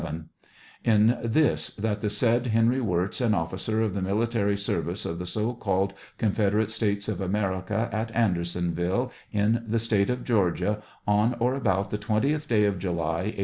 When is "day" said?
12.47-12.65